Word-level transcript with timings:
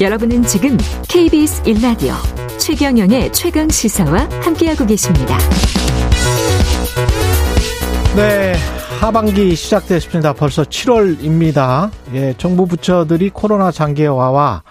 여러분은 0.00 0.44
지금 0.44 0.78
KBS 1.10 1.62
1라디오 1.64 2.14
최경영의 2.58 3.34
최강 3.34 3.68
시사와 3.68 4.30
함께하고 4.40 4.86
계십니다. 4.86 5.36
네, 8.16 8.54
하반기 8.98 9.54
시작됐습니다. 9.54 10.32
벌써 10.32 10.62
7월입니다. 10.62 11.90
예, 12.14 12.32
정부 12.38 12.64
부처들이 12.66 13.28
코로나 13.28 13.70
장기화와 13.70 14.62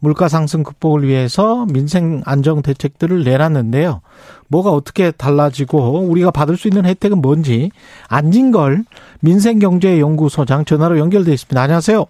물가 0.00 0.28
상승 0.28 0.62
극복을 0.62 1.06
위해서 1.06 1.66
민생 1.66 2.22
안정 2.24 2.62
대책들을 2.62 3.24
내놨는데요. 3.24 4.00
뭐가 4.46 4.70
어떻게 4.70 5.10
달라지고 5.10 6.00
우리가 6.00 6.30
받을 6.30 6.56
수 6.56 6.66
있는 6.66 6.86
혜택은 6.86 7.20
뭔지 7.20 7.72
안진걸 8.08 8.84
민생경제연구소장 9.20 10.64
전화로 10.64 10.98
연결돼 10.98 11.30
있습니다. 11.34 11.60
안녕하세요. 11.60 12.06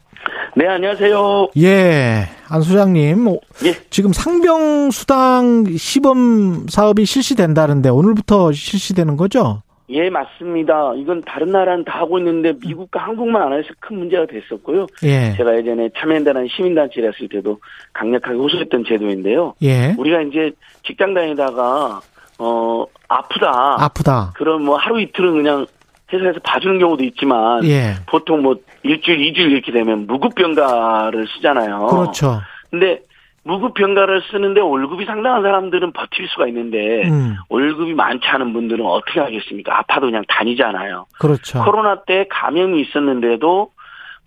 네, 0.59 0.67
안녕하세요. 0.67 1.51
예, 1.59 2.25
안 2.51 2.63
소장님. 2.63 3.29
예. 3.65 3.75
지금 3.91 4.13
상병 4.13 4.91
수당 4.91 5.65
시범 5.77 6.67
사업이 6.69 7.05
실시된다는데 7.05 7.91
오늘부터 7.91 8.51
실시되는 8.51 9.17
거죠? 9.17 9.63
예, 9.89 10.11
맞습니다. 10.11 10.95
이건 10.97 11.23
다른 11.23 11.53
나라는 11.53 11.85
다 11.85 12.01
하고 12.01 12.19
있는데 12.19 12.55
미국과 12.61 12.99
한국만 12.99 13.41
안 13.41 13.53
해서 13.53 13.69
큰 13.79 14.01
문제가 14.01 14.27
됐었고요. 14.27 14.89
예. 15.05 15.33
제가 15.37 15.57
예전에 15.59 15.91
참여한다는 15.97 16.49
시민단체를 16.49 17.13
했을 17.13 17.29
때도 17.29 17.61
강력하게 17.93 18.37
호소했던 18.37 18.83
제도인데요. 18.89 19.55
예. 19.63 19.95
우리가 19.97 20.23
이제 20.23 20.51
직장 20.85 21.15
다니다가 21.15 22.01
어 22.41 22.85
아프다. 23.07 23.77
아프다. 23.79 24.33
그럼 24.35 24.65
뭐 24.65 24.77
하루 24.77 25.01
이틀은 25.01 25.35
그냥 25.35 25.67
회사에서 26.13 26.41
봐주는 26.43 26.79
경우도 26.81 27.05
있지만 27.05 27.65
예. 27.65 27.95
보통 28.09 28.43
뭐 28.43 28.57
일주일, 28.83 29.21
이주일 29.21 29.53
이렇게 29.53 29.73
되면 29.73 30.07
무급병가를 30.07 31.27
쓰잖아요. 31.29 31.87
그렇죠. 31.87 32.41
근데 32.71 33.01
무급병가를 33.45 34.23
쓰는데 34.31 34.61
월급이 34.61 35.07
상당한 35.07 35.43
사람들은 35.43 35.93
버틸 35.93 36.29
수가 36.29 36.49
있는데 36.49 37.09
음, 37.09 37.37
월급이 37.49 37.95
많지 37.95 38.27
않은 38.27 38.53
분들은 38.53 38.85
어떻게 38.85 39.21
하겠습니까? 39.21 39.79
아파도 39.79 40.07
그냥 40.07 40.23
다니잖아요. 40.29 41.07
그렇죠. 41.19 41.65
코로나 41.65 42.03
때 42.03 42.27
감염이 42.29 42.83
있었는데도 42.83 43.71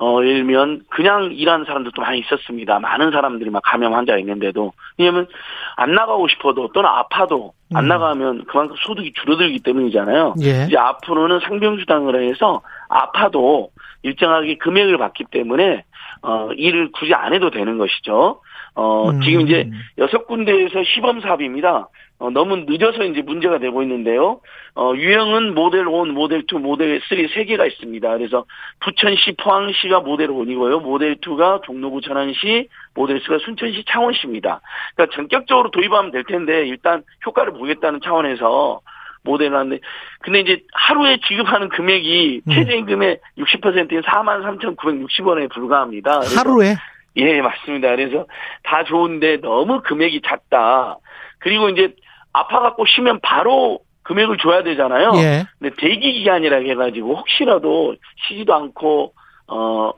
어 0.02 0.20
예를 0.24 0.38
들면 0.38 0.82
그냥 0.90 1.32
일하는 1.32 1.66
사람들도 1.66 2.02
많이 2.02 2.20
있었습니다. 2.22 2.80
많은 2.80 3.12
사람들이 3.12 3.52
막 3.52 3.62
감염 3.64 3.94
환자가 3.94 4.18
있는데도 4.18 4.74
왜냐면 4.98 5.28
안 5.76 5.94
나가고 5.94 6.28
싶어도 6.28 6.72
또는 6.72 6.90
아파도 6.90 7.54
안 7.72 7.86
음. 7.86 7.88
나가면 7.88 8.46
그만큼 8.46 8.76
소득이 8.80 9.14
줄어들기 9.14 9.60
때문이잖아요. 9.60 10.34
예. 10.42 10.66
이제 10.68 10.76
앞으로는 10.76 11.42
상병수당을 11.42 12.28
해서 12.28 12.64
아파도 12.90 13.70
일정하게 14.02 14.58
금액을 14.58 14.98
받기 14.98 15.26
때문에 15.30 15.84
어 16.24 16.50
일을 16.56 16.92
굳이 16.94 17.14
안 17.14 17.36
해도 17.36 17.52
되는 17.52 17.78
것이죠. 17.78 18.42
어 18.74 19.10
음. 19.12 19.22
지금 19.22 19.42
이제 19.42 19.70
여섯 20.00 20.26
군데에서 20.26 20.84
시범 20.84 21.22
사업입니다. 21.22 21.90
어, 22.22 22.30
너무 22.30 22.66
늦어서 22.68 23.04
이제 23.04 23.24
문제가 23.24 23.58
되고 23.58 23.82
있는데요. 23.82 24.42
어, 24.76 24.94
유형은 24.96 25.56
모델 25.56 25.80
1, 25.80 25.86
모델 26.14 26.44
2, 26.48 26.56
모델 26.60 27.02
3 27.10 27.28
세 27.34 27.46
개가 27.46 27.66
있습니다. 27.66 28.18
그래서 28.18 28.46
부천시, 28.82 29.38
포항시가 29.42 30.02
모델 30.02 30.28
1이고요. 30.28 30.84
모델 30.84 31.16
2가 31.16 31.64
종로구 31.64 32.00
천안시, 32.02 32.70
모델 32.94 33.20
3가 33.22 33.44
순천시, 33.44 33.86
창원시입니다. 33.88 34.62
그러니까 34.96 35.16
전격적으로 35.16 35.72
도입하면 35.72 36.12
될 36.12 36.24
텐데 36.24 36.68
일단 36.68 37.02
효과를 37.26 37.54
보겠다는 37.54 38.02
차원에서 38.04 38.82
모델을 39.24 39.58
하는데 39.58 39.80
근데 40.22 40.42
이제 40.42 40.62
하루에 40.74 41.18
지급하는 41.28 41.70
금액이 41.70 42.42
음. 42.48 42.54
최저 42.54 42.76
임금의 42.76 43.18
60%인 43.40 44.02
4만 44.02 44.44
3,960원에 44.60 45.52
불과합니다. 45.52 46.22
하루에 46.38 46.76
예, 47.18 47.42
맞습니다. 47.42 47.90
그래서 47.96 48.28
다 48.64 48.84
좋은데 48.84 49.38
너무 49.38 49.82
금액이 49.82 50.22
작다. 50.24 50.98
그리고 51.40 51.70
이제 51.70 51.94
아파갖고 52.34 52.86
쉬면 52.86 53.20
바로 53.22 53.80
금액을 54.04 54.38
줘야 54.38 54.64
되잖아요. 54.64 55.12
예. 55.16 55.46
근데 55.60 55.76
대기 55.78 56.14
기간이라 56.14 56.58
해가지고 56.58 57.18
혹시라도 57.18 57.96
쉬지도 58.28 58.54
않고 58.54 59.14
어 59.48 59.92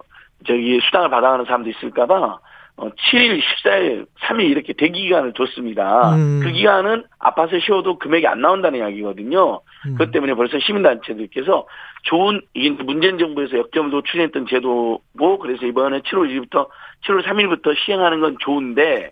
저기 0.46 0.80
수당을 0.86 1.10
받아가는 1.10 1.46
사람도 1.46 1.70
있을까봐 1.70 2.40
어 2.76 2.90
7일, 2.90 3.40
14일, 3.40 4.08
3일 4.22 4.50
이렇게 4.50 4.74
대기 4.74 5.04
기간을 5.04 5.34
줬습니다. 5.34 6.16
음. 6.16 6.42
그 6.44 6.52
기간은 6.52 7.06
아파서 7.20 7.60
쉬어도 7.60 8.00
금액이 8.00 8.26
안 8.28 8.42
나온다는 8.42 8.80
이야기거든요. 8.80 9.62
음. 9.86 9.92
그것 9.94 10.12
때문에 10.12 10.34
벌써 10.34 10.60
시민단체들께서 10.60 11.68
좋은 12.04 12.42
이게 12.56 12.72
문재인 12.72 13.20
정부에서 13.20 13.58
역점을 13.60 14.02
추진했던 14.04 14.48
제도고 14.48 15.40
그래서 15.40 15.66
이번에 15.66 16.00
7월 16.00 16.28
1일부터 16.30 16.68
7월 17.06 17.24
3일부터 17.24 17.76
시행하는 17.86 18.20
건 18.22 18.38
좋은데 18.40 19.12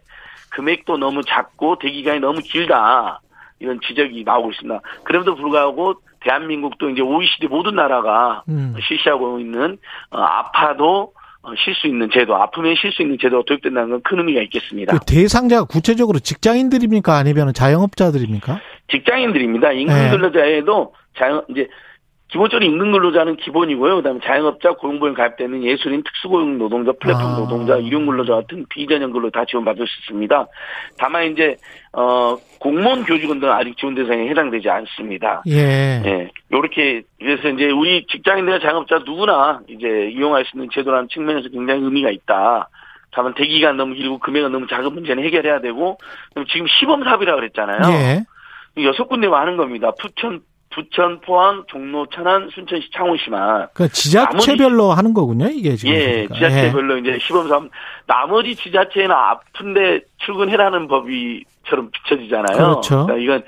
금액도 0.52 0.98
너무 0.98 1.22
작고 1.24 1.78
대기간이 1.80 2.20
너무 2.20 2.40
길다 2.42 3.22
이런 3.60 3.80
지적이 3.86 4.24
나오고 4.24 4.52
있습니다. 4.52 4.80
그럼에도 5.04 5.36
불구하고 5.36 5.96
대한민국도 6.22 6.90
이제 6.92 7.02
OECD 7.02 7.48
모든 7.48 7.76
나라가 7.76 8.44
음. 8.50 8.76
실시하고 8.88 9.40
있는 9.40 9.78
어, 10.12 10.20
아파도 10.20 11.14
어, 11.44 11.54
쉴수 11.58 11.88
있는 11.88 12.08
제도, 12.14 12.36
아프면 12.36 12.76
쉴 12.76 12.92
수 12.92 13.02
있는 13.02 13.18
제도가 13.20 13.44
도입된다는 13.48 13.90
건 13.90 14.02
큰 14.04 14.20
의미가 14.20 14.42
있겠습니다. 14.44 14.94
그 14.94 15.00
대상자가 15.08 15.64
구체적으로 15.66 16.20
직장인들입니까? 16.20 17.16
아니면 17.18 17.52
자영업자들입니까? 17.54 18.60
직장인들입니다. 18.92 19.72
임금 19.72 19.96
네. 19.96 20.12
근로자에도 20.12 20.94
자영 21.18 21.44
이제 21.50 21.68
기본적으로 22.31 22.66
임금 22.66 22.94
근로자는 22.94 23.36
기본이고요. 23.36 23.97
그다음에 23.97 24.19
자영업자, 24.24 24.72
고용보험 24.72 25.14
가입되는 25.14 25.64
예술인, 25.64 26.02
특수고용 26.03 26.58
노동자, 26.58 26.94
플랫폼 26.94 27.25
아. 27.25 27.36
노동자, 27.36 27.75
일용 27.75 28.06
근로자 28.06 28.36
같은 28.36 28.66
비전형 28.69 29.12
근로 29.12 29.30
다 29.30 29.44
지원받을 29.44 29.86
수 29.86 30.00
있습니다. 30.02 30.47
다만 30.97 31.31
이제 31.31 31.58
어 31.91 32.38
공무원 32.59 33.03
교직원 33.03 33.41
등은 33.41 33.53
아직 33.53 33.78
지원 33.78 33.96
대상에 33.96 34.30
해당되지 34.30 34.70
않습니다. 34.70 35.44
예. 35.47 36.02
예. 36.06 36.31
요렇게 36.53 37.02
그래서 37.20 37.50
이제 37.50 37.70
우리 37.70 38.06
직장인들과 38.08 38.59
자영업자 38.59 39.00
누구나 39.06 39.59
이제 39.68 40.09
이용할 40.14 40.46
수 40.46 40.56
있는 40.56 40.70
제도라는 40.72 41.09
측면에서 41.09 41.50
굉장히 41.50 41.84
의미가 41.84 42.12
있다. 42.12 42.70
다만 43.12 43.34
대기간 43.34 43.75
너무 43.75 43.94
길고 43.94 44.20
금액은 44.20 44.53
너무 44.53 44.68
작은 44.68 44.94
문제는 44.94 45.22
해결해야 45.25 45.59
되고 45.59 45.97
지금 46.47 46.66
시범 46.80 47.03
사업이라고 47.03 47.41
그랬잖아요. 47.41 47.80
예. 47.91 48.24
여섯 48.84 49.06
군데만 49.08 49.41
하는 49.41 49.58
겁니다. 49.58 49.91
부천, 50.00 50.40
부천, 50.74 51.20
포항, 51.22 51.64
종로, 51.68 52.06
천안, 52.08 52.50
순천시, 52.54 52.90
창원시만. 52.94 53.68
그 53.74 53.90
지자체별로 53.90 54.92
하는 54.92 55.14
거군요, 55.14 55.48
이게 55.48 55.76
지금. 55.76 55.94
예, 55.94 56.28
보니까. 56.28 56.36
지자체별로 56.36 56.98
이제 56.98 57.18
시범사업. 57.20 57.70
나머지 58.08 58.56
지자체는 58.56 59.12
아픈데 59.12 60.02
출근해라는 60.18 60.88
법이처럼 60.88 61.92
비춰지잖아요. 61.92 62.58
그렇죠. 62.58 62.96
러니까 63.08 63.18
이건 63.18 63.44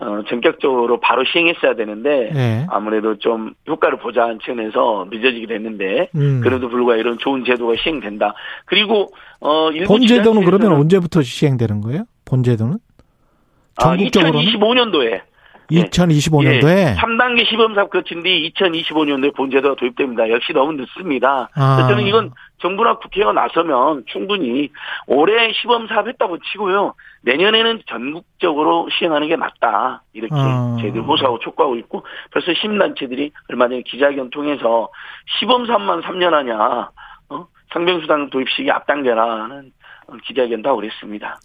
어, 0.00 0.22
전격적으로 0.28 1.00
바로 1.00 1.24
시행했어야 1.24 1.74
되는데 1.74 2.30
예. 2.32 2.66
아무래도 2.70 3.18
좀 3.18 3.54
효과를 3.66 3.98
보자는 3.98 4.38
측면에서 4.44 5.08
늦어지게 5.10 5.46
됐는데 5.46 6.10
음. 6.14 6.40
그래도 6.40 6.68
불구하고 6.68 7.00
이런 7.00 7.18
좋은 7.18 7.44
제도가 7.44 7.74
시행된다. 7.82 8.34
그리고 8.64 9.08
어 9.40 9.70
일부 9.72 9.88
본제도는 9.88 10.44
그러면 10.44 10.72
언제부터 10.72 11.22
시행되는 11.22 11.80
거예요? 11.80 12.04
본 12.24 12.44
제도는? 12.44 12.78
아, 13.76 13.96
전국적으로는? 13.96 14.40
2025년도에 14.40 15.20
예. 15.70 15.82
2025년도에 15.84 16.96
3단계 16.96 17.46
시범 17.46 17.74
사업 17.74 17.90
거친 17.90 18.22
뒤 18.22 18.50
2025년도에 18.54 19.34
본제도가 19.36 19.74
도입됩니다. 19.76 20.30
역시 20.30 20.52
너무 20.52 20.72
늦습니다. 20.72 21.50
아. 21.54 21.86
저는 21.88 22.06
이건 22.06 22.32
정부나 22.58 22.96
국회가 22.98 23.32
나서면 23.32 24.04
충분히 24.06 24.70
올해 25.06 25.52
시범 25.52 25.86
사업 25.88 26.08
했다고 26.08 26.38
치고요. 26.38 26.94
내년에는 27.22 27.82
전국적으로 27.86 28.88
시행하는 28.98 29.28
게 29.28 29.36
맞다. 29.36 30.02
이렇게 30.14 30.34
아. 30.34 30.76
저희들 30.80 31.02
호소하고 31.02 31.38
촉구하고 31.40 31.76
있고 31.76 32.04
벌써 32.32 32.52
시민단체들이 32.54 33.32
얼마 33.50 33.68
전에 33.68 33.82
기자회견 33.82 34.30
통해서 34.30 34.88
시범 35.38 35.66
사업만 35.66 36.00
3년 36.00 36.30
하냐. 36.30 36.90
어? 37.30 37.46
상병수당 37.72 38.30
도입 38.30 38.48
시기 38.48 38.70
앞당겨라는 38.70 39.72
기자회견도 40.16 40.68
하고 40.68 40.80
그랬습니다. 40.80 41.38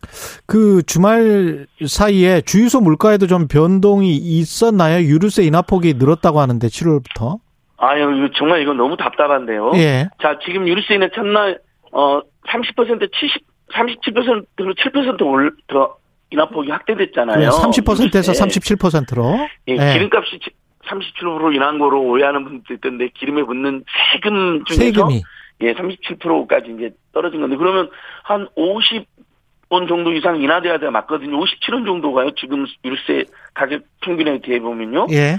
그 0.45 0.81
주말 0.83 1.67
사이에 1.85 2.41
주유소 2.41 2.79
물가에도 2.81 3.27
좀 3.27 3.47
변동이 3.47 4.15
있었나요? 4.15 5.03
유류세 5.03 5.43
인하폭이 5.43 5.95
늘었다고 5.95 6.39
하는데 6.39 6.65
7월부터. 6.67 7.39
아유, 7.77 8.29
정말 8.37 8.61
이건 8.61 8.77
너무 8.77 8.95
답답한데요. 8.95 9.71
예. 9.75 10.07
자, 10.21 10.39
지금 10.45 10.67
유류세는 10.67 11.09
첫날 11.13 11.59
어 11.91 12.21
30% 12.47 13.11
70 13.11 13.43
37%로 13.73 14.73
7% 14.75 15.21
올, 15.23 15.55
더 15.67 15.97
인하폭이 16.31 16.71
확대됐잖아요. 16.71 17.49
30%에서 17.49 18.33
유류세. 18.33 18.75
37%로. 18.75 19.47
예, 19.67 19.75
기름값이 19.75 20.39
37% 20.87 21.55
인한 21.55 21.79
거로 21.79 22.01
오해하는 22.03 22.43
분도 22.43 22.73
있던데 22.73 23.09
기름에 23.13 23.43
붙는 23.43 23.83
세금 24.13 24.63
중에서 24.65 24.83
세금이. 24.83 25.23
예, 25.63 25.73
37%까지 25.73 26.75
이제 26.77 26.91
떨어진 27.13 27.41
건데 27.41 27.55
그러면 27.55 27.89
한 28.23 28.47
50원 28.57 29.87
정도 29.87 30.13
이상 30.13 30.41
인하돼야 30.41 30.77
돼 30.79 30.89
맞거든요. 30.89 31.39
57원 31.39 31.85
정도가요. 31.85 32.31
지금 32.31 32.65
유류세 32.83 33.25
가격 33.53 33.83
평균에 34.01 34.39
대해 34.39 34.59
보면요. 34.59 35.07
예. 35.11 35.37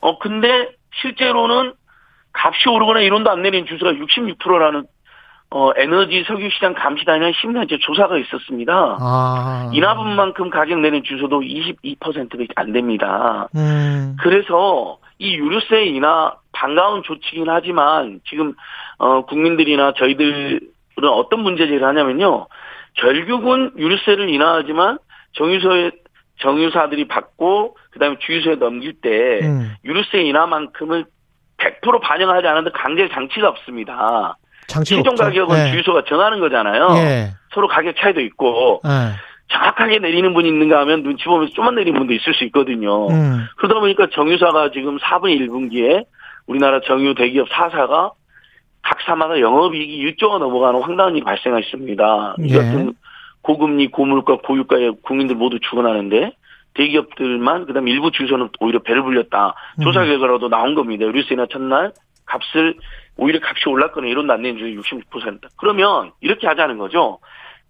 어 0.00 0.18
근데 0.18 0.70
실제로는 1.00 1.72
값이 2.32 2.68
오르거나 2.68 3.00
이론도 3.00 3.30
안 3.30 3.42
내린 3.42 3.66
주수가 3.66 3.92
66%라는 3.92 4.84
어, 5.50 5.70
에너지 5.76 6.24
석유 6.26 6.50
시장 6.50 6.74
감시단이라는 6.74 7.32
10년째 7.32 7.80
조사가 7.80 8.18
있었습니다. 8.18 8.98
아. 9.00 9.70
인하분만큼 9.72 10.50
가격 10.50 10.80
내는 10.80 11.02
주소도 11.02 11.40
22%밖에 11.40 12.48
안 12.54 12.72
됩니다. 12.72 13.48
음. 13.56 14.16
그래서 14.20 14.98
이 15.18 15.36
유류세 15.36 15.84
인하 15.86 16.34
반가운 16.52 17.02
조치긴 17.02 17.48
하지만 17.48 18.20
지금 18.28 18.54
어 18.98 19.24
국민들이나 19.26 19.92
저희들은 19.96 20.60
어떤 21.10 21.40
문제제기를 21.40 21.86
하냐면요. 21.86 22.46
결국은 22.94 23.72
유류세를 23.76 24.28
인하하지만 24.28 24.98
정유소에 25.32 25.90
정유사들이 26.40 27.08
받고 27.08 27.76
그다음에 27.90 28.16
주유소에 28.20 28.56
넘길 28.56 28.94
때 29.00 29.40
음. 29.42 29.74
유류세 29.84 30.22
인하만큼을 30.22 31.04
100% 31.58 32.00
반영하지 32.00 32.46
않는데 32.46 32.70
강제 32.72 33.08
장치가 33.12 33.48
없습니다. 33.48 34.36
장치 34.68 34.94
없죠. 34.94 35.14
가격은 35.14 35.58
예. 35.58 35.70
주유소가 35.72 36.04
정하는 36.08 36.40
거잖아요. 36.40 36.88
예. 36.98 37.30
서로 37.52 37.66
가격 37.66 37.96
차이도 37.98 38.20
있고 38.20 38.80
예. 38.84 39.16
정확하게 39.48 39.98
내리는 39.98 40.34
분이 40.34 40.48
있는가 40.48 40.80
하면 40.80 41.02
눈치 41.02 41.24
보면서 41.24 41.52
좀만 41.54 41.74
내리는 41.74 41.98
분도 41.98 42.12
있을 42.12 42.34
수 42.34 42.44
있거든요. 42.44 43.08
음. 43.08 43.46
그러다 43.56 43.80
보니까 43.80 44.08
정유사가 44.12 44.70
지금 44.72 44.98
4분의 44.98 45.40
1분기에 45.40 46.04
우리나라 46.46 46.80
정유 46.80 47.14
대기업 47.14 47.48
4사가 47.48 48.12
각 48.82 49.00
사마다 49.06 49.40
영업이익이 49.40 50.04
6조가 50.16 50.38
넘어가는 50.38 50.80
황당한 50.80 51.16
일이 51.16 51.24
발생했습니다. 51.24 52.36
이 52.40 52.54
예. 52.54 52.56
같은 52.56 52.94
고금리, 53.42 53.88
고물가, 53.88 54.38
고유가에 54.38 54.90
국민들 55.02 55.36
모두 55.36 55.58
죽어나는데 55.60 56.32
대기업들만 56.74 57.66
그다음에 57.66 57.90
일부 57.90 58.10
주유소는 58.10 58.50
오히려 58.60 58.80
배를 58.80 59.02
불렸다. 59.02 59.54
조사 59.82 60.02
음. 60.02 60.06
결과로도 60.06 60.48
나온 60.48 60.74
겁니다. 60.74 61.06
유류세나 61.06 61.46
첫날 61.50 61.92
값을 62.26 62.74
오히려 63.16 63.40
값이 63.42 63.68
올랐거나 63.68 64.06
이런 64.06 64.26
난내인 64.26 64.58
중에 64.58 64.74
66%. 64.74 65.40
그러면 65.56 66.12
이렇게 66.20 66.46
하자는 66.46 66.78
거죠. 66.78 67.18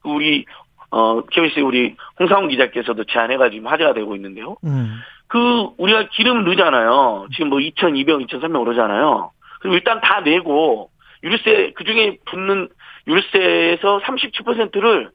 우리 0.05 0.45
어 0.90 1.20
KBS 1.23 1.61
우리 1.61 1.94
홍상훈 2.19 2.49
기자께서도 2.49 3.05
제안해가지고 3.05 3.69
화제가 3.69 3.93
되고 3.94 4.17
있는데요. 4.17 4.56
음. 4.64 5.00
그 5.26 5.69
우리가 5.76 6.08
기름 6.12 6.44
넣잖아요. 6.44 7.26
지금 7.35 7.50
뭐 7.50 7.61
2,200, 7.61 8.23
2,300 8.23 8.61
오르잖아요. 8.61 9.31
그럼 9.61 9.75
일단 9.75 10.00
다 10.00 10.20
내고 10.20 10.90
유류세 11.23 11.73
그 11.76 11.85
중에 11.85 12.19
붙는 12.25 12.69
유류세에서 13.06 14.00
37%를 14.00 15.11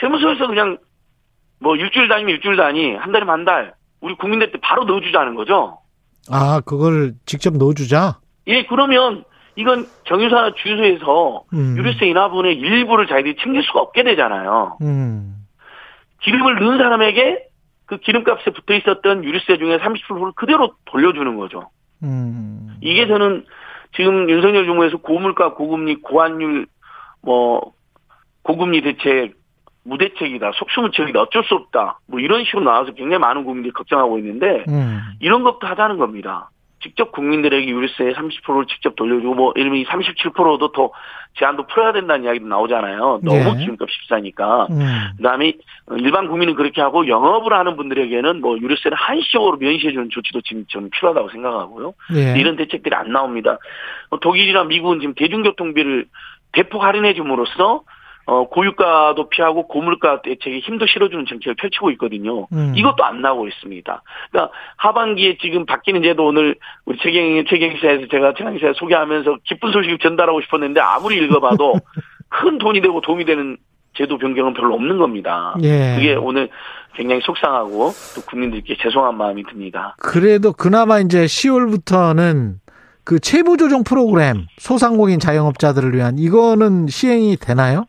세무서에서 0.00 0.46
그냥 0.46 0.78
뭐 1.58 1.76
일주일 1.76 2.08
단위면 2.08 2.34
일주일 2.34 2.56
단위, 2.56 2.94
한 2.94 3.12
달이면 3.12 3.32
한 3.32 3.44
달, 3.44 3.74
우리 4.00 4.14
국민들한테 4.14 4.58
바로 4.60 4.84
넣어주자는 4.84 5.34
거죠. 5.34 5.78
아, 6.30 6.60
그걸 6.64 7.14
직접 7.24 7.56
넣어주자? 7.56 8.18
예, 8.48 8.64
그러면 8.64 9.24
이건 9.56 9.86
정유사 10.06 10.52
주유소에서 10.56 11.44
음. 11.52 11.76
유류세 11.76 12.06
인하분의 12.06 12.56
일부를 12.56 13.06
자기들이 13.06 13.36
챙길 13.42 13.62
수가 13.64 13.80
없게 13.80 14.02
되잖아요. 14.02 14.78
음. 14.82 15.34
기름을 16.22 16.58
넣은 16.60 16.78
사람에게 16.78 17.46
그 17.86 17.98
기름값에 17.98 18.50
붙어 18.52 18.74
있었던 18.74 19.24
유류세 19.24 19.58
중에 19.58 19.78
30%를 19.78 20.32
그대로 20.34 20.74
돌려주는 20.86 21.36
거죠. 21.36 21.68
음. 22.02 22.76
이게 22.80 23.06
저는 23.06 23.44
지금 23.94 24.30
윤석열 24.30 24.66
정부에서 24.66 24.96
고물가, 24.98 25.54
고금리, 25.54 25.96
고환율, 25.96 26.66
뭐, 27.20 27.72
고금리 28.42 28.80
대책, 28.82 29.34
무대책이다, 29.84 30.52
속수무책이다, 30.54 31.20
어쩔 31.20 31.44
수 31.44 31.54
없다, 31.54 32.00
뭐 32.06 32.20
이런 32.20 32.44
식으로 32.44 32.64
나와서 32.64 32.92
굉장히 32.92 33.18
많은 33.18 33.44
국민들이 33.44 33.72
걱정하고 33.72 34.18
있는데, 34.18 34.64
음. 34.68 35.00
이런 35.20 35.42
것도 35.42 35.66
하자는 35.66 35.98
겁니다. 35.98 36.50
직접 36.82 37.12
국민들에게 37.12 37.66
유류세 37.66 38.12
30%를 38.12 38.66
직접 38.66 38.96
돌려주고, 38.96 39.34
뭐, 39.34 39.52
들면 39.54 39.84
37%도 39.84 40.72
더 40.72 40.90
제한도 41.38 41.66
풀어야 41.66 41.92
된다는 41.92 42.24
이야기도 42.24 42.46
나오잖아요. 42.46 43.20
너무 43.22 43.54
네. 43.54 43.58
기름값 43.58 43.88
비싸니까. 43.88 44.66
음. 44.70 44.78
그다음에 45.16 45.54
일반 45.96 46.28
국민은 46.28 46.54
그렇게 46.54 46.82
하고 46.82 47.08
영업을 47.08 47.54
하는 47.54 47.76
분들에게는 47.76 48.40
뭐 48.40 48.58
유류세를 48.58 48.96
한시적으로 48.96 49.56
면시해주는 49.56 50.10
조치도 50.10 50.42
지금 50.42 50.64
좀 50.68 50.90
필요하다고 50.90 51.30
생각하고요. 51.30 51.94
예. 52.16 52.38
이런 52.38 52.56
대책들이 52.56 52.94
안 52.94 53.12
나옵니다. 53.12 53.58
어, 54.10 54.20
독일이나 54.20 54.64
미국은 54.64 55.00
지금 55.00 55.14
대중교통비를 55.14 56.06
대폭 56.52 56.82
할인해 56.82 57.14
줌으로써 57.14 57.82
어, 58.24 58.48
고유가도 58.48 59.28
피하고 59.28 59.66
고물가 59.66 60.22
대책에 60.22 60.60
힘도 60.60 60.86
실어주는 60.86 61.26
정책을 61.26 61.54
펼치고 61.56 61.90
있거든요. 61.92 62.46
음. 62.52 62.72
이것도 62.76 63.04
안 63.04 63.20
나오고 63.20 63.48
있습니다. 63.48 64.02
그러니까 64.30 64.52
하반기에 64.76 65.38
지금 65.38 65.66
바뀌는 65.66 66.02
제도 66.02 66.26
오늘 66.26 66.56
우리 66.84 66.98
최경 66.98 67.44
최경시사에서 67.48 68.06
제가 68.10 68.34
최경시사에 68.34 68.72
소개하면서 68.76 69.38
기쁜 69.44 69.72
소식을 69.72 69.98
전달하고 69.98 70.40
싶었는데 70.42 70.80
아무리 70.80 71.16
읽어봐도 71.16 71.74
큰 72.28 72.58
돈이 72.58 72.80
되고 72.80 73.00
도움이 73.00 73.24
되는 73.24 73.56
제도 73.94 74.16
변경은 74.16 74.54
별로 74.54 74.74
없는 74.74 74.98
겁니다. 74.98 75.54
예. 75.62 75.96
그게 75.96 76.14
오늘 76.14 76.48
굉장히 76.94 77.20
속상하고 77.22 77.90
또 78.14 78.22
국민들께 78.22 78.76
죄송한 78.80 79.16
마음이 79.16 79.44
듭니다. 79.44 79.96
그래도 79.98 80.52
그나마 80.52 81.00
이제 81.00 81.24
10월부터는 81.24 82.54
그 83.04 83.18
채무 83.18 83.56
조정 83.56 83.82
프로그램 83.84 84.46
소상공인 84.58 85.18
자영업자들을 85.18 85.94
위한 85.94 86.18
이거는 86.18 86.86
시행이 86.86 87.36
되나요? 87.36 87.84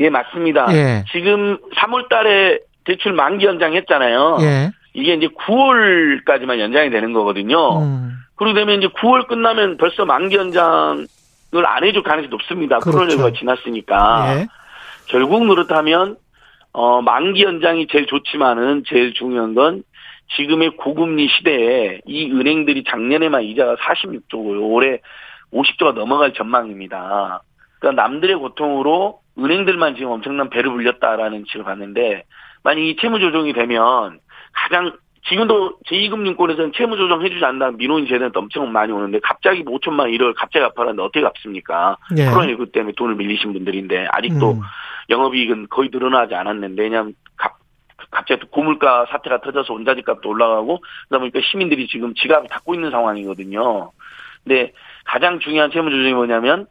예, 0.00 0.10
맞습니다. 0.10 0.66
예. 0.74 1.04
지금 1.12 1.58
3월 1.76 2.08
달에 2.08 2.58
대출 2.84 3.12
만기 3.12 3.46
연장했잖아요. 3.46 4.38
예. 4.40 4.70
이게 4.92 5.14
이제 5.14 5.28
9월까지만 5.28 6.58
연장이 6.60 6.90
되는 6.90 7.12
거거든요. 7.12 7.80
음. 7.80 8.12
그러고 8.36 8.54
되면 8.54 8.78
이제 8.78 8.88
9월 8.88 9.26
끝나면 9.28 9.76
벌써 9.76 10.04
만기 10.04 10.36
연장을 10.36 11.06
안 11.64 11.84
해줄 11.84 12.02
가능성이 12.02 12.28
높습니다. 12.30 12.78
그렇죠. 12.78 12.98
코로나가 12.98 13.32
지났으니까. 13.32 14.36
예. 14.40 14.46
결국 15.06 15.46
그렇다면 15.46 16.16
어 16.72 17.02
만기 17.02 17.44
연장이 17.44 17.86
제일 17.86 18.06
좋지만은 18.06 18.84
제일 18.86 19.14
중요한 19.14 19.54
건 19.54 19.84
지금의 20.36 20.70
고금리 20.76 21.28
시대에 21.28 22.00
이 22.06 22.30
은행들이 22.32 22.84
작년에만 22.84 23.42
이자가 23.44 23.76
46조고요. 23.76 24.72
올해 24.72 25.00
50조가 25.52 25.94
넘어갈 25.94 26.32
전망입니다. 26.32 27.42
그러니까 27.84 28.02
남들의 28.02 28.36
고통으로 28.36 29.20
은행들만 29.38 29.96
지금 29.96 30.12
엄청난 30.12 30.48
배를 30.48 30.70
불렸다라는 30.70 31.44
지을 31.50 31.64
봤는데 31.64 32.24
만약 32.62 32.80
이 32.80 32.96
채무 32.96 33.20
조정이 33.20 33.52
되면 33.52 34.20
가장 34.52 34.92
지금도 35.28 35.78
제2금융권에서는 35.86 36.74
채무 36.74 36.96
조정 36.96 37.22
해주지 37.22 37.44
않는다는 37.44 37.76
민원이 37.76 38.06
제대한테 38.08 38.38
엄청 38.38 38.72
많이 38.72 38.92
오는데 38.92 39.20
갑자기 39.22 39.62
뭐 39.62 39.78
5천만 39.78 40.14
1월 40.14 40.34
갑자기 40.34 40.64
갚아라는데 40.64 41.02
어떻게 41.02 41.20
갚습니까? 41.22 41.96
예. 42.16 42.26
코로나19 42.26 42.72
때문에 42.72 42.94
돈을 42.96 43.16
밀리신 43.16 43.52
분들인데 43.52 44.08
아직도 44.10 44.52
음. 44.52 44.60
영업이익은 45.10 45.68
거의 45.68 45.90
늘어나지 45.92 46.34
않았는데 46.34 46.82
왜냐하면 46.82 47.14
갑, 47.36 47.56
갑자기 48.10 48.40
또 48.40 48.48
고물가 48.48 49.06
사태가 49.10 49.40
터져서 49.40 49.72
원자재 49.72 50.02
값도 50.02 50.28
올라가고 50.28 50.80
그러다 51.08 51.20
보니까 51.20 51.40
시민들이 51.50 51.86
지금 51.88 52.14
지갑을 52.14 52.48
닫고 52.48 52.74
있는 52.74 52.90
상황이거든요. 52.90 53.90
근데 54.42 54.72
가장 55.04 55.38
중요한 55.40 55.70
채무 55.70 55.90
조정이 55.90 56.12
뭐냐면 56.12 56.66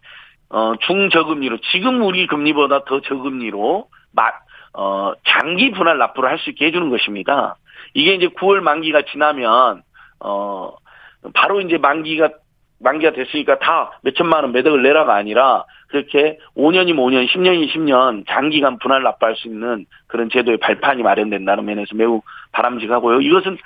어 0.54 0.76
중저금리로 0.86 1.58
지금 1.72 2.04
우리 2.04 2.28
금리보다 2.28 2.84
더 2.86 3.02
저금리로 3.02 3.88
마, 4.12 4.32
어 4.74 5.14
장기 5.26 5.72
분할 5.72 5.98
납부를 5.98 6.30
할 6.30 6.38
수 6.38 6.52
있게 6.52 6.68
해주는 6.68 6.92
것입니다. 6.92 7.56
이게 7.96 8.14
이제 8.14 8.28
9월 8.28 8.60
만기가 8.60 9.02
지나면 9.12 9.82
어 10.20 10.76
바로 11.34 11.60
이제 11.60 11.80
만기가 11.80 12.30
만기가 12.80 13.14
됐으니까 13.14 13.58
다 13.58 14.00
몇천만 14.04 14.44
원 14.44 14.52
매덕을 14.52 14.84
내라가 14.84 15.16
아니라 15.16 15.66
그렇게 15.88 16.38
5년이면 16.56 16.98
5년, 16.98 17.28
10년이면 17.30 17.72
10년 17.72 18.26
장기간 18.28 18.78
분할 18.78 19.02
납부할 19.02 19.36
수 19.36 19.48
있는 19.48 19.86
그런 20.06 20.30
제도의 20.30 20.58
발판이 20.58 21.02
마련된다는 21.02 21.66
면에서 21.66 21.96
매우 21.96 22.22
바람직하고요. 22.52 23.22
이것은 23.22 23.58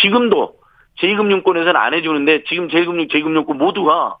지금도 0.00 0.54
제2금융권에서는 1.00 1.76
안 1.76 1.94
해주는데 1.94 2.44
지금 2.48 2.66
제1금융, 2.68 3.12
제2금융권 3.12 3.56
모두가 3.58 4.16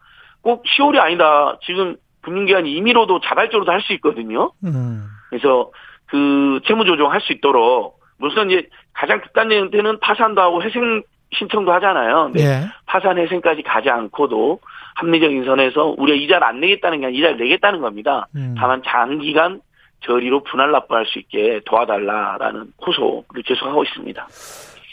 꼭 0.46 0.62
10월이 0.62 0.98
아니다. 1.00 1.58
지금 1.64 1.96
금융기관이 2.22 2.72
임의로도 2.72 3.20
자발적으로도 3.20 3.72
할 3.72 3.80
수 3.80 3.92
있거든요. 3.94 4.52
음. 4.64 5.08
그래서 5.28 5.72
그 6.06 6.60
채무 6.66 6.84
조정 6.84 7.10
할 7.10 7.20
수 7.20 7.32
있도록 7.32 7.98
물론 8.18 8.48
이제 8.52 8.68
가장 8.92 9.20
극단적인 9.20 9.64
형태는 9.64 9.98
파산도 9.98 10.40
하고 10.40 10.62
회생 10.62 11.02
신청도 11.32 11.72
하잖아요. 11.72 12.30
예. 12.38 12.60
파산 12.86 13.18
회생까지 13.18 13.62
가지 13.62 13.90
않고도 13.90 14.60
합리적인 14.94 15.44
선에서 15.44 15.94
우리가 15.98 16.16
이자를 16.16 16.46
안 16.46 16.60
내겠다는 16.60 17.00
게 17.00 17.06
아니라 17.06 17.30
이자를 17.30 17.44
내겠다는 17.44 17.80
겁니다. 17.80 18.28
음. 18.36 18.54
다만 18.56 18.82
장기간 18.86 19.60
저리로 20.04 20.44
분할 20.44 20.70
납부할 20.70 21.06
수 21.06 21.18
있게 21.18 21.60
도와달라라는 21.66 22.72
호소를 22.86 23.42
계속하고 23.44 23.82
있습니다. 23.82 24.28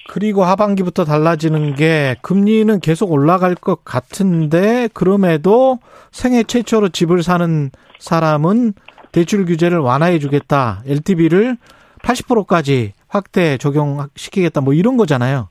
그리고 0.09 0.43
하반기부터 0.43 1.05
달라지는 1.05 1.75
게 1.75 2.15
금리는 2.21 2.79
계속 2.81 3.11
올라갈 3.11 3.55
것 3.55 3.85
같은데 3.85 4.89
그럼에도 4.93 5.79
생애 6.11 6.43
최초로 6.43 6.89
집을 6.89 7.23
사는 7.23 7.71
사람은 7.99 8.73
대출 9.11 9.45
규제를 9.45 9.77
완화해 9.77 10.19
주겠다. 10.19 10.81
LTV를 10.87 11.57
80%까지 12.03 12.93
확대 13.07 13.57
적용시키겠다. 13.57 14.61
뭐 14.61 14.73
이런 14.73 14.97
거잖아요. 14.97 15.49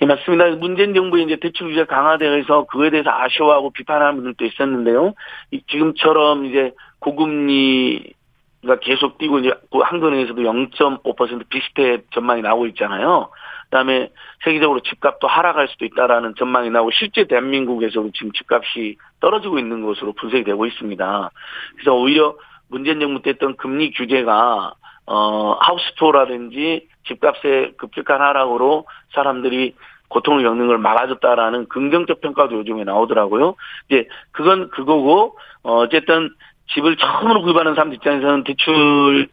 예, 0.00 0.06
맞습니다. 0.06 0.46
문재인 0.56 0.94
정부의 0.94 1.24
이제 1.24 1.38
대출 1.40 1.68
규제 1.68 1.84
강화되어서 1.84 2.66
그에 2.66 2.90
대해서 2.90 3.10
아쉬워하고 3.10 3.70
비판하는 3.70 4.16
분들도 4.16 4.44
있었는데요. 4.44 5.14
이 5.50 5.62
지금처럼 5.68 6.46
이제 6.46 6.72
고금리 7.00 8.12
가 8.66 8.76
계속 8.80 9.18
뛰고 9.18 9.38
이제 9.38 9.52
그 9.70 9.78
한국은행에서도 9.78 10.42
0.5% 10.42 11.48
비슷해 11.48 11.98
전망이 12.12 12.42
나오고 12.42 12.66
있잖아요. 12.68 13.30
그다음에 13.64 14.10
세계적으로 14.42 14.80
집값도 14.80 15.28
하락할 15.28 15.68
수도 15.68 15.84
있다라는 15.84 16.34
전망이 16.36 16.68
나오고 16.70 16.90
실제 16.90 17.24
대한민국에서도 17.24 18.10
지금 18.12 18.32
집값이 18.32 18.96
떨어지고 19.20 19.60
있는 19.60 19.82
것으로 19.84 20.12
분석이 20.14 20.42
되고 20.42 20.66
있습니다. 20.66 21.30
그래서 21.74 21.94
오히려 21.94 22.34
문재인 22.68 22.98
정부 22.98 23.22
때 23.22 23.30
했던 23.30 23.56
금리 23.56 23.92
규제가 23.92 24.72
어 25.06 25.56
하우스토어라든지 25.60 26.88
집값의 27.06 27.74
급격한 27.76 28.20
하락으로 28.20 28.86
사람들이 29.14 29.74
고통을 30.08 30.42
겪는 30.42 30.66
걸 30.66 30.78
막아줬다라는 30.78 31.68
긍정적 31.68 32.20
평가도 32.20 32.56
요즘에 32.56 32.84
나오더라고요. 32.84 33.54
이제 33.88 34.08
그건 34.32 34.70
그거고 34.70 35.38
어, 35.62 35.78
어쨌든 35.80 36.30
집을 36.74 36.96
처음으로 36.96 37.42
구입하는 37.42 37.74
사람들 37.74 37.96
입장에서는 37.96 38.44
대출 38.44 39.28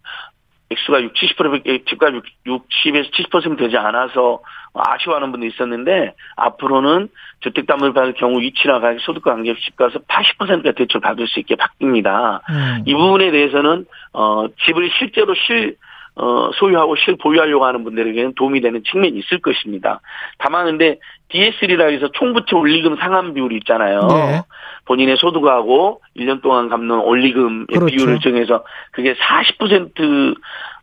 액수가 0.70 1.01
60, 1.04 1.38
70% 1.38 1.88
집값 1.88 2.13
60에서 2.48 3.12
70% 3.12 3.58
되지 3.58 3.77
않아서 3.77 4.39
아쉬워하는 4.74 5.32
분도 5.32 5.46
있었는데 5.46 6.13
앞으로는 6.36 7.08
주택담보를 7.42 8.13
경우 8.13 8.39
위치나 8.39 8.80
가격 8.80 9.00
소득과 9.01 9.36
관계없이 9.36 9.63
집값을 9.65 10.01
80%가 10.08 10.72
대출 10.72 11.01
받을 11.01 11.27
수 11.27 11.39
있게 11.39 11.56
바뀝니다. 11.56 12.42
음. 12.50 12.84
이 12.86 12.94
부분에 12.94 13.32
대해서는 13.32 13.86
어 14.13 14.48
집을 14.65 14.89
실제로 14.98 15.36
실 15.36 15.75
어, 16.17 16.50
소유하고 16.53 16.95
실 16.95 17.17
보유하려고 17.17 17.65
하는 17.65 17.84
분들에게는 17.84 18.36
도움이 18.36 18.62
되는 18.62 18.84
측면이 18.89 19.19
있을 19.19 19.39
것입니다. 19.41 20.00
다만 20.38 20.65
근데 20.65 21.00
DSL이라 21.29 21.88
해서 21.88 22.10
총부채 22.13 22.55
올리금 22.55 22.95
상환 22.98 23.34
비율이 23.34 23.57
있잖아요. 23.57 24.07
네. 24.07 24.41
본인의 24.86 25.17
소득하고 25.17 26.01
1년 26.15 26.41
동안 26.41 26.69
갚는 26.69 27.00
올리금의 27.00 27.65
그렇죠. 27.67 27.86
비율을 27.88 28.19
정해서 28.19 28.63
그게 28.91 29.13
40% 29.13 30.36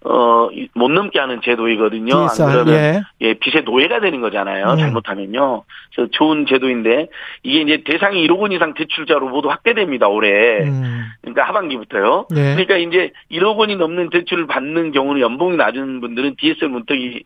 어, 0.04 0.48
못 0.74 0.90
넘게 0.90 1.18
하는 1.18 1.40
제도이거든요. 1.42 2.14
안 2.16 2.28
그러면 2.36 2.74
예. 2.74 3.00
예, 3.20 3.34
빚의 3.34 3.62
노예가 3.64 4.00
되는 4.00 4.20
거잖아요. 4.20 4.72
음. 4.72 4.78
잘못하면요. 4.78 5.64
그래서 5.94 6.10
좋은 6.12 6.46
제도인데 6.46 7.08
이게 7.42 7.60
이제 7.60 7.82
대상이 7.84 8.26
1억 8.26 8.38
원 8.38 8.52
이상 8.52 8.74
대출자로 8.74 9.28
모두 9.28 9.48
확대됩니다. 9.48 10.08
올해. 10.08 10.64
음. 10.64 11.04
그러니까 11.20 11.44
하반기부터요. 11.44 12.26
예. 12.36 12.54
그러니까 12.54 12.76
이제 12.78 13.12
1억 13.30 13.56
원이 13.56 13.76
넘는 13.76 14.10
대출을 14.10 14.46
받는 14.46 14.92
경우는 14.92 15.20
연봉이 15.20 15.56
낮은 15.56 16.00
분들은 16.00 16.36
DSR 16.36 16.68
문턱이 16.68 17.22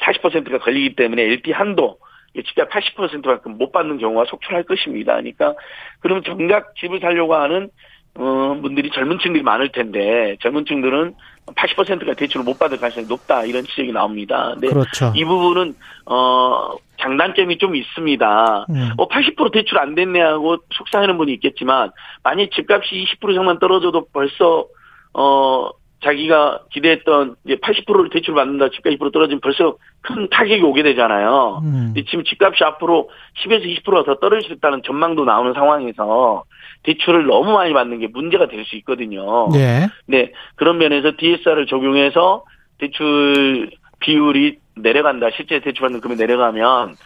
40%가 0.00 0.58
걸리기 0.58 0.96
때문에 0.96 1.22
LP 1.22 1.52
한도 1.52 1.98
집값 2.34 2.70
80%만큼 2.70 3.58
못 3.58 3.72
받는 3.72 3.98
경우가 3.98 4.24
속출할 4.26 4.64
것입니다. 4.64 5.14
그러니까 5.14 5.54
그러면 6.00 6.22
정작 6.24 6.74
집을 6.76 7.00
살려고 7.00 7.34
하는 7.34 7.70
어, 8.14 8.58
분들이 8.60 8.90
젊은 8.90 9.18
층들이 9.18 9.42
많을 9.42 9.70
텐데, 9.70 10.36
젊은 10.40 10.64
층들은 10.66 11.14
80%가 11.54 12.14
대출을 12.14 12.44
못 12.44 12.58
받을 12.58 12.78
가능성이 12.78 13.06
높다, 13.06 13.44
이런 13.44 13.64
지적이 13.64 13.92
나옵니다. 13.92 14.54
네. 14.60 14.68
그렇죠. 14.68 15.12
이 15.14 15.24
부분은, 15.24 15.74
어, 16.06 16.74
장단점이 17.00 17.58
좀 17.58 17.76
있습니다. 17.76 18.66
음. 18.68 18.90
어, 18.98 19.08
80% 19.08 19.52
대출 19.52 19.78
안 19.78 19.94
됐네 19.94 20.20
하고 20.20 20.58
속상해하는 20.74 21.16
분이 21.18 21.32
있겠지만, 21.34 21.90
만약 22.22 22.50
집값이 22.50 23.06
20% 23.20 23.32
이상만 23.32 23.58
떨어져도 23.58 24.06
벌써, 24.12 24.66
어, 25.14 25.70
자기가 26.02 26.62
기대했던 26.70 27.36
이제 27.44 27.56
80%를 27.56 28.10
대출 28.10 28.34
받는다, 28.34 28.70
집값 28.70 28.92
2% 28.94 29.12
떨어지면 29.12 29.40
벌써 29.40 29.76
큰 30.00 30.28
타격이 30.30 30.62
오게 30.62 30.82
되잖아요. 30.82 31.60
음. 31.62 31.94
지금 32.08 32.24
집값이 32.24 32.64
앞으로 32.64 33.10
10에서 33.44 33.64
20%가 33.82 34.04
더 34.04 34.14
떨어질 34.18 34.48
수 34.48 34.54
있다는 34.54 34.82
전망도 34.84 35.24
나오는 35.24 35.52
상황에서 35.52 36.44
대출을 36.82 37.26
너무 37.26 37.52
많이 37.52 37.72
받는 37.72 37.98
게 37.98 38.06
문제가 38.06 38.46
될 38.48 38.64
수 38.64 38.76
있거든요. 38.76 39.48
네. 39.52 39.88
네. 40.06 40.32
그런 40.56 40.78
면에서 40.78 41.12
DSR을 41.16 41.66
적용해서 41.66 42.44
대출 42.78 43.70
비율이 44.00 44.58
내려간다. 44.76 45.28
실제 45.36 45.60
대출받는 45.60 46.00
금액이 46.00 46.20
내려가면 46.20 46.96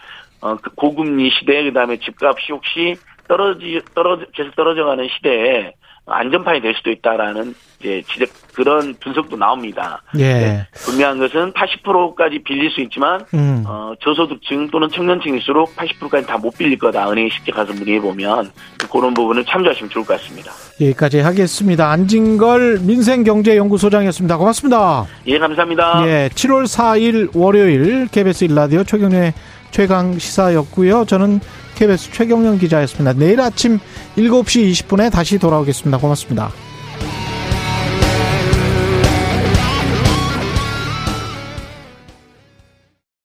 어, 0.41 0.57
그 0.57 0.71
고금리 0.75 1.31
시대 1.31 1.63
그다음에 1.65 1.97
집값이 1.99 2.53
혹시 2.53 2.97
떨어지 3.29 3.81
떨어져 3.95 4.27
계속 4.35 4.55
떨어져가는 4.55 5.09
시대에 5.17 5.73
안전판이 6.07 6.61
될 6.61 6.75
수도 6.75 6.91
있다라는 6.91 7.55
이제 7.81 8.03
지적 8.13 8.29
그런 8.55 8.95
분석도 9.01 9.37
나옵니다. 9.37 10.03
예. 10.19 10.23
네, 10.23 10.67
분명한 10.85 11.19
것은 11.19 11.53
80%까지 11.53 12.43
빌릴 12.45 12.71
수 12.71 12.81
있지만 12.83 13.25
음. 13.35 13.65
어, 13.67 13.93
저소득층 14.01 14.71
또는 14.71 14.89
청년층일수록 14.91 15.75
80%까지 15.77 16.27
다 16.27 16.35
못 16.39 16.57
빌릴 16.59 16.79
거다. 16.79 17.11
은행에 17.11 17.29
쉽게 17.31 17.53
가서 17.53 17.73
문의해 17.73 18.01
보면 18.01 18.51
그런 18.93 19.15
부분을 19.15 19.45
참조하시면 19.47 19.91
좋을 19.91 20.05
것 20.05 20.19
같습니다. 20.21 20.53
여기까지 20.81 21.21
하겠습니다. 21.21 21.91
안진걸 21.91 22.81
민생경제연구소장이었습니다. 22.83 24.37
고맙습니다. 24.37 25.07
예, 25.27 25.39
감사합니다. 25.39 26.07
예, 26.07 26.29
7월 26.35 26.65
4일 26.65 27.31
월요일 27.35 28.09
KBS 28.09 28.45
일라디오 28.45 28.85
최경의 28.85 29.33
최강 29.71 30.19
시사였고요. 30.19 31.05
저는 31.07 31.41
KBS 31.75 32.13
최경영 32.13 32.59
기자였습니다. 32.59 33.13
내일 33.15 33.41
아침 33.41 33.79
7시 34.17 34.73
20분에 34.73 35.11
다시 35.11 35.39
돌아오겠습니다. 35.39 35.99
고맙습니다. 35.99 36.51